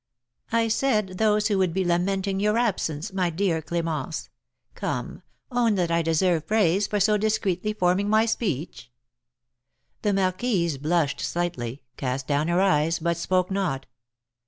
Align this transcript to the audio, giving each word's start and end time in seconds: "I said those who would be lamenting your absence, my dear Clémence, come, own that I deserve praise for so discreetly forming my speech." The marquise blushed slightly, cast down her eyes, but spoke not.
"I 0.51 0.67
said 0.67 1.19
those 1.19 1.45
who 1.47 1.59
would 1.59 1.75
be 1.75 1.85
lamenting 1.85 2.39
your 2.39 2.57
absence, 2.57 3.13
my 3.13 3.29
dear 3.29 3.61
Clémence, 3.61 4.29
come, 4.73 5.21
own 5.51 5.75
that 5.75 5.91
I 5.91 6.01
deserve 6.01 6.47
praise 6.47 6.87
for 6.87 6.99
so 6.99 7.17
discreetly 7.17 7.73
forming 7.73 8.09
my 8.09 8.25
speech." 8.25 8.91
The 10.01 10.11
marquise 10.13 10.79
blushed 10.79 11.19
slightly, 11.21 11.83
cast 11.97 12.25
down 12.25 12.47
her 12.47 12.59
eyes, 12.61 12.97
but 12.97 13.15
spoke 13.17 13.51
not. 13.51 13.85